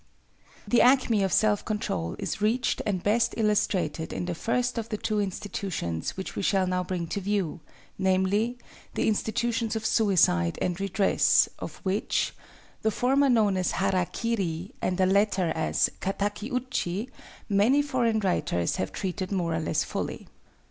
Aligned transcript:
The 0.67 0.81
acme 0.81 1.21
of 1.21 1.31
self 1.31 1.63
control 1.63 2.15
is 2.17 2.41
reached 2.41 2.81
and 2.87 3.03
best 3.03 3.35
illustrated 3.37 4.11
in 4.11 4.25
the 4.25 4.33
first 4.33 4.79
of 4.79 4.89
the 4.89 4.97
two 4.97 5.19
institutions 5.19 6.17
which 6.17 6.35
we 6.35 6.41
shall 6.41 6.65
now 6.65 6.83
bring 6.83 7.05
to 7.09 7.21
view; 7.21 7.59
namely, 7.99 8.57
THE 8.95 9.07
INSTITUTIONS 9.07 9.75
OF 9.75 9.85
SUICIDE 9.85 10.57
AND 10.59 10.79
REDRESS, 10.81 11.49
of 11.59 11.75
which 11.83 12.33
(the 12.81 12.89
former 12.89 13.29
known 13.29 13.57
as 13.57 13.73
hara 13.73 14.07
kiri 14.07 14.71
and 14.81 14.97
the 14.97 15.05
latter 15.05 15.49
as 15.53 15.91
kataki 15.99 16.51
uchi) 16.51 17.07
many 17.47 17.83
foreign 17.83 18.21
writers 18.21 18.77
have 18.77 18.91
treated 18.91 19.31
more 19.31 19.53
or 19.53 19.59
less 19.59 19.83
fully. 19.83 20.27